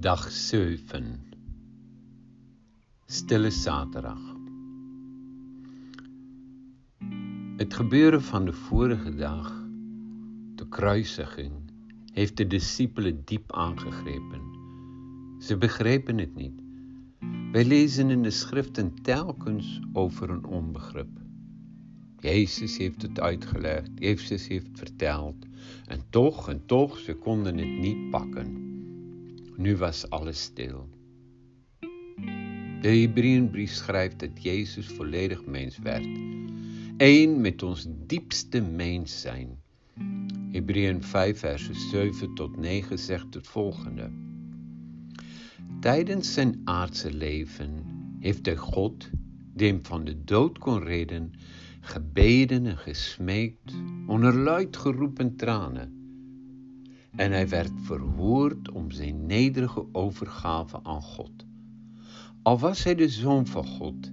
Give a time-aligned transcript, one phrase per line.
[0.00, 1.20] Dag 7
[3.06, 4.20] Stille Saterdag
[7.56, 9.64] Het gebeuren van de vorige dag,
[10.54, 11.52] de kruisiging,
[12.12, 14.40] heeft de discipelen diep aangegrepen.
[15.38, 16.62] Ze begrepen het niet.
[17.52, 21.10] Wij lezen in de schriften telkens over een onbegrip.
[22.18, 25.46] Jezus heeft het uitgelegd, Jezus heeft verteld.
[25.86, 28.68] En toch, en toch, ze konden het niet pakken.
[29.58, 30.88] Nu was alles stil.
[32.80, 36.08] De Hebreeënbrief schrijft dat Jezus volledig mens werd.
[36.96, 39.62] Eén met ons diepste mens zijn.
[40.50, 44.10] Hebreeën 5 versen 7 tot 9 zegt het volgende.
[45.80, 47.84] Tijdens zijn aardse leven
[48.20, 49.10] heeft hij God,
[49.54, 51.32] die hem van de dood kon redden,
[51.80, 53.72] gebeden en gesmeekt
[54.06, 55.97] onder luid geroepen tranen.
[57.18, 61.46] En hij werd verhoord om zijn nederige overgave aan God.
[62.42, 64.12] Al was hij de zoon van God,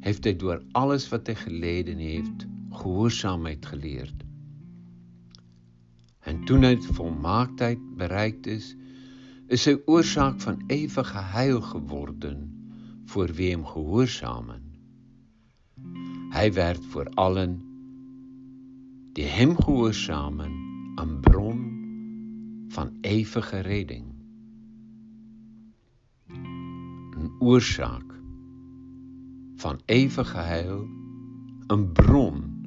[0.00, 4.24] heeft hij door alles wat hij geleden heeft, gehoorzaamheid geleerd.
[6.18, 8.76] En toen hij de volmaaktheid bereikt is,
[9.46, 12.66] is hij oorzaak van eeuwige heil geworden
[13.04, 14.62] voor wie hem gehoorzamen.
[16.30, 17.62] Hij werd voor allen
[19.12, 20.50] die hem gehoorzamen
[20.94, 21.77] een bron
[22.68, 24.04] van eeuwige redding.
[27.10, 28.20] Een oorzaak
[29.56, 30.88] van eeuwige heil,
[31.66, 32.62] een bron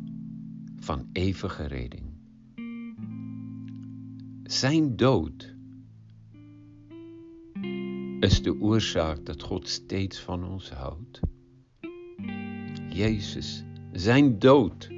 [0.80, 2.10] van eeuwige redding.
[4.44, 5.56] Zijn dood
[8.20, 11.20] is de oorzaak dat God steeds van ons houdt.
[12.90, 14.90] Jezus, zijn dood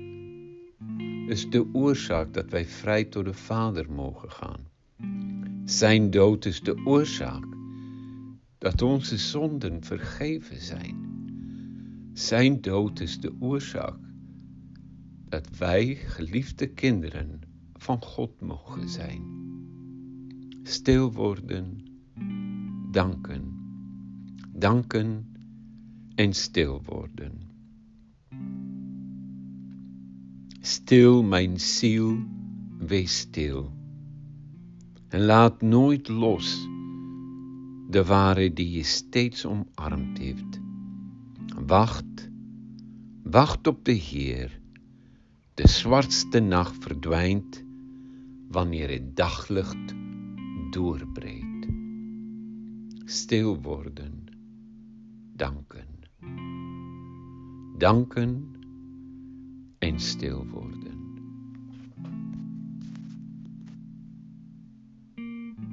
[1.28, 4.72] is de oorzaak dat wij vrij tot de Vader mogen gaan.
[5.66, 7.46] Zijn dood is de oorzaak
[8.58, 11.12] dat onze zonden vergeven zijn.
[12.14, 13.98] Zijn dood is de oorzaak
[15.30, 17.40] dat wij geliefde kinderen
[17.74, 19.22] van God mogen zijn.
[20.64, 21.78] Stil worden,
[22.92, 23.54] danken,
[24.50, 25.36] danken
[26.16, 27.42] en stil worden.
[30.60, 32.18] Stil, mijn ziel,
[32.78, 33.83] wees stil.
[35.14, 36.68] En laat nooit los
[37.90, 40.60] de waarheid die je steeds omarmd heeft.
[41.66, 42.32] Wacht,
[43.24, 44.60] wacht op de Heer.
[45.54, 47.64] De zwartste nacht verdwijnt
[48.48, 49.94] wanneer het daglicht
[50.70, 51.68] doorbreekt.
[53.06, 54.24] Stil worden,
[55.36, 55.88] danken.
[57.78, 58.56] Danken
[59.80, 60.93] en stil worden.
[65.16, 65.73] Thank you.